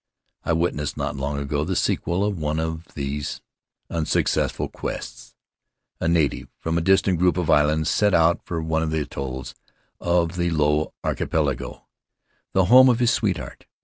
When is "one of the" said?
8.63-9.01